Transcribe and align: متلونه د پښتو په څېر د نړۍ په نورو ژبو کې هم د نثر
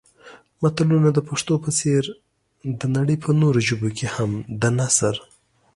متلونه 0.61 1.09
د 1.13 1.19
پښتو 1.29 1.53
په 1.63 1.69
څېر 1.79 2.03
د 2.79 2.81
نړۍ 2.95 3.17
په 3.23 3.29
نورو 3.41 3.59
ژبو 3.67 3.89
کې 3.97 4.05
هم 4.15 4.31
د 4.61 4.63
نثر 4.77 5.15